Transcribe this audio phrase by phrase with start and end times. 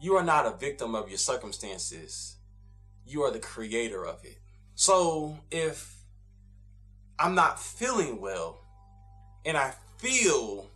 [0.00, 2.36] You are not a victim of your circumstances.
[3.06, 4.38] You are the creator of it.
[4.74, 5.94] So if
[7.18, 8.64] I'm not feeling well
[9.44, 10.70] and I feel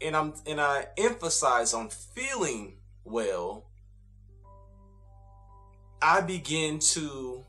[0.00, 3.66] and I'm and I emphasize on feeling well,
[6.00, 7.44] I begin to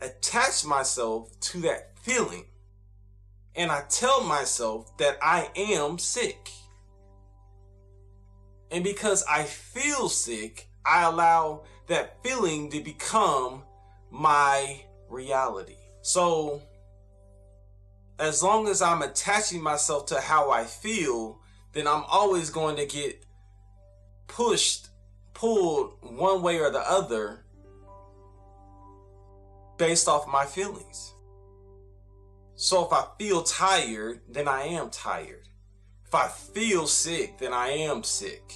[0.00, 2.46] attach myself to that feeling.
[3.54, 6.50] And I tell myself that I am sick.
[8.72, 13.64] And because I feel sick, I allow that feeling to become
[14.10, 15.76] my reality.
[16.00, 16.62] So,
[18.18, 21.38] as long as I'm attaching myself to how I feel,
[21.72, 23.26] then I'm always going to get
[24.26, 24.88] pushed,
[25.34, 27.44] pulled one way or the other
[29.76, 31.14] based off my feelings.
[32.54, 35.48] So if I feel tired, then I am tired.
[36.12, 38.52] If I feel sick, then I am sick.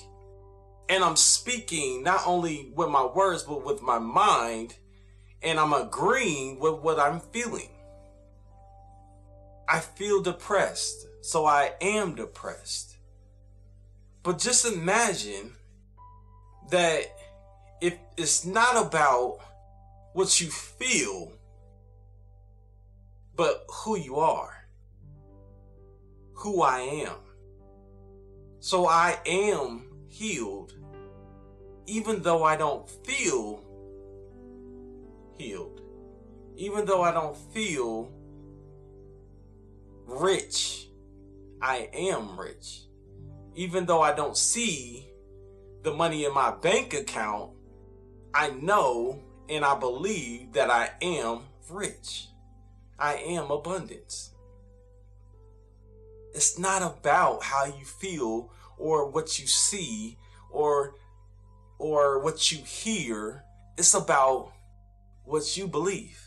[0.91, 4.75] And I'm speaking not only with my words, but with my mind,
[5.42, 7.70] and I'm agreeing with what I'm feeling.
[9.66, 12.98] I feel depressed, so I am depressed.
[14.22, 15.53] But just imagine
[16.69, 17.06] that
[17.81, 19.38] if it's not about
[20.12, 21.33] what you feel,
[23.34, 24.66] but who you are,
[26.34, 27.25] who I am.
[28.61, 30.75] So I am healed,
[31.87, 33.62] even though I don't feel
[35.37, 35.81] healed,
[36.57, 38.11] even though I don't feel
[40.07, 40.89] rich,
[41.61, 42.83] I am rich.
[43.55, 45.09] Even though I don't see
[45.83, 47.53] the money in my bank account,
[48.34, 51.41] I know and I believe that I am
[51.71, 52.29] rich.
[52.99, 54.33] I am abundance.
[56.37, 60.19] It's not about how you feel or what you see
[60.51, 60.95] or
[61.78, 63.43] or what you hear.
[63.78, 64.53] It's about
[65.25, 66.20] what you believe.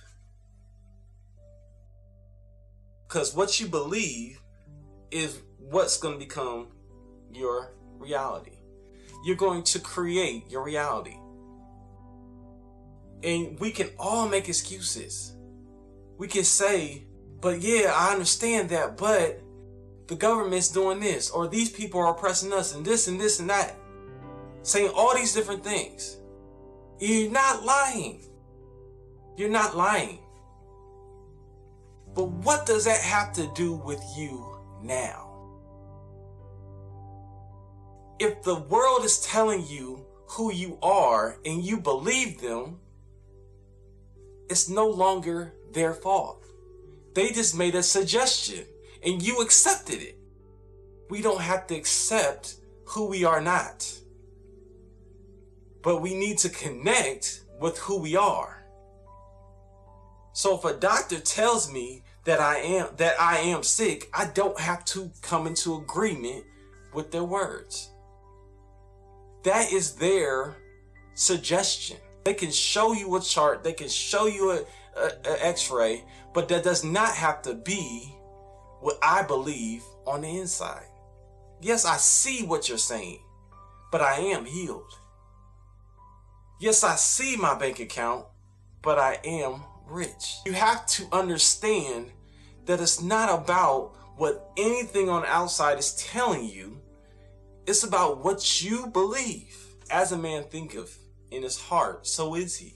[3.07, 4.41] Because what you believe
[5.11, 6.69] is what's going to become
[7.31, 8.57] your reality.
[9.23, 11.17] You're going to create your reality.
[13.21, 15.35] And we can all make excuses.
[16.17, 17.05] We can say,
[17.41, 19.43] but yeah, I understand that, but
[20.09, 23.49] the government's doing this, or these people are oppressing us, and this and this and
[23.51, 23.75] that.
[24.63, 26.17] Saying all these different things.
[26.99, 28.25] You're not lying.
[29.37, 30.19] You're not lying.
[32.15, 34.43] But what does that have to do with you
[34.81, 35.27] now?
[38.19, 42.79] If the world is telling you who you are and you believe them,
[44.49, 46.43] it's no longer their fault.
[47.13, 48.65] They just made a suggestion
[49.03, 50.17] and you accepted it.
[51.09, 52.55] We don't have to accept
[52.85, 53.91] who we are not.
[55.81, 58.65] But we need to connect with who we are.
[60.33, 64.59] So if a doctor tells me that I am that I am sick, I don't
[64.59, 66.45] have to come into agreement
[66.93, 67.89] with their words.
[69.43, 70.57] That is their
[71.13, 71.97] suggestion.
[72.23, 76.47] They can show you a chart, they can show you a, a, a x-ray, but
[76.49, 78.13] that does not have to be
[78.81, 80.85] what I believe on the inside.
[81.61, 83.19] Yes, I see what you're saying,
[83.91, 84.93] but I am healed.
[86.59, 88.25] Yes, I see my bank account,
[88.81, 90.37] but I am rich.
[90.45, 92.11] You have to understand
[92.65, 96.81] that it's not about what anything on the outside is telling you.
[97.65, 99.55] It's about what you believe.
[99.91, 100.99] As a man thinketh
[101.31, 102.75] in his heart, so is he.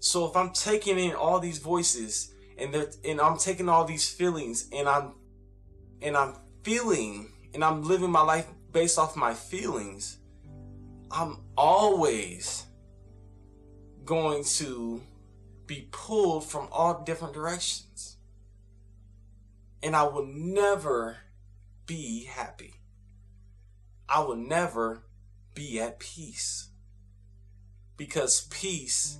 [0.00, 2.74] So if I'm taking in all these voices and
[3.04, 5.14] and I'm taking all these feelings and I'm
[6.02, 10.18] and I'm feeling and I'm living my life based off my feelings,
[11.10, 12.66] I'm always
[14.04, 15.02] going to
[15.66, 18.16] be pulled from all different directions.
[19.82, 21.18] And I will never
[21.86, 22.74] be happy.
[24.08, 25.04] I will never
[25.54, 26.70] be at peace.
[27.96, 29.18] Because peace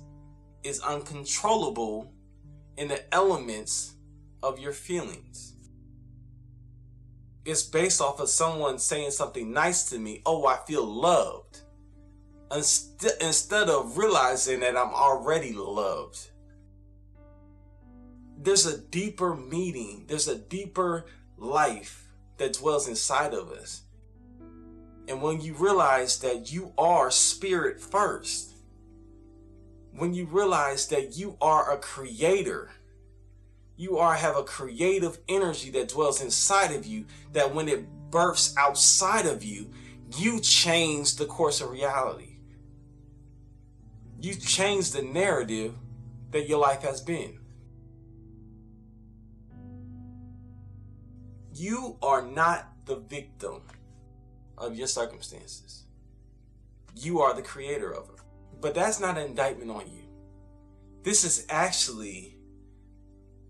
[0.63, 2.13] is uncontrollable
[2.79, 3.95] in the elements
[4.41, 5.53] of your feelings.
[7.43, 10.21] It's based off of someone saying something nice to me.
[10.25, 11.59] Oh, I feel loved.
[12.51, 16.29] Instead of realizing that I'm already loved.
[18.37, 21.05] There's a deeper meaning, there's a deeper
[21.37, 23.81] life that dwells inside of us.
[25.09, 28.53] And when you realize that you are spirit first,
[29.99, 32.71] when you realize that you are a creator,
[33.75, 38.53] you are have a creative energy that dwells inside of you that when it births
[38.57, 39.71] outside of you,
[40.17, 42.37] you change the course of reality.
[44.19, 45.75] You change the narrative
[46.31, 47.39] that your life has been.
[51.53, 53.61] You are not the victim
[54.57, 55.83] of your circumstances.
[56.95, 58.19] You are the creator of it.
[58.61, 60.03] But that's not an indictment on you.
[61.03, 62.37] This is actually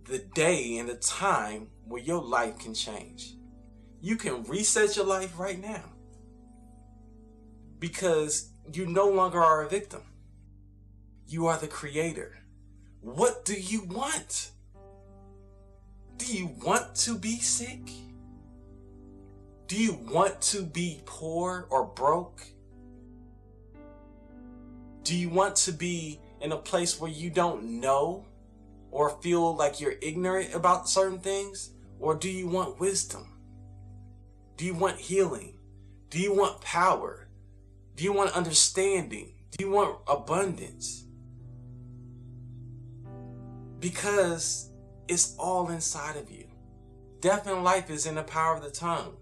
[0.06, 3.36] the day and the time where your life can change.
[4.02, 5.84] You can reset your life right now
[7.80, 10.04] because you no longer are a victim.
[11.28, 12.38] You are the creator.
[13.02, 14.52] What do you want?
[16.18, 17.92] Do you want to be sick?
[19.68, 22.44] Do you want to be poor or broke?
[25.04, 28.26] Do you want to be in a place where you don't know
[28.92, 31.72] or feel like you're ignorant about certain things?
[32.00, 33.28] Or do you want wisdom?
[34.58, 35.58] Do you want healing?
[36.10, 37.28] Do you want power?
[37.96, 39.34] Do you want understanding?
[39.52, 41.06] Do you want abundance?
[43.80, 44.70] Because
[45.08, 46.46] it's all inside of you.
[47.22, 49.18] Death and life is in the power of the tongue.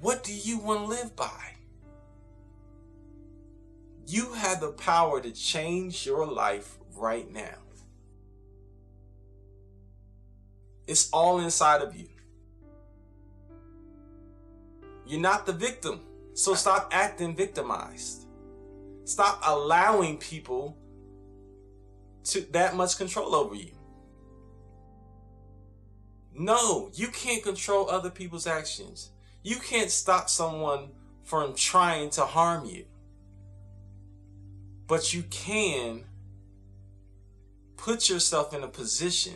[0.00, 1.55] What do you want to live by?
[4.06, 7.58] You have the power to change your life right now.
[10.86, 12.08] It's all inside of you.
[15.06, 16.00] You're not the victim.
[16.34, 18.26] So stop acting victimized.
[19.04, 20.76] Stop allowing people
[22.24, 23.72] to that much control over you.
[26.34, 29.10] No, you can't control other people's actions.
[29.42, 30.90] You can't stop someone
[31.22, 32.84] from trying to harm you.
[34.86, 36.04] But you can
[37.76, 39.34] put yourself in a position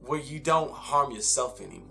[0.00, 1.86] where you don't harm yourself anymore.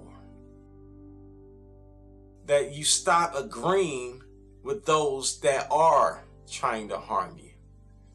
[2.45, 4.24] That you stop agreeing
[4.63, 7.51] with those that are trying to harm you,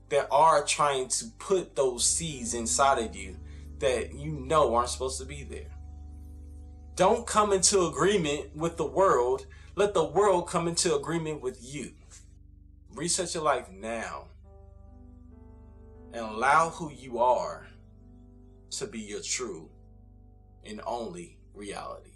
[0.09, 3.37] that are trying to put those seeds inside of you
[3.79, 5.71] that you know aren't supposed to be there.
[6.97, 9.47] Don't come into agreement with the world.
[9.75, 11.93] Let the world come into agreement with you.
[12.95, 14.29] Reset your life now
[16.13, 17.67] and allow who you are
[18.71, 19.69] to be your true
[20.65, 22.14] and only reality.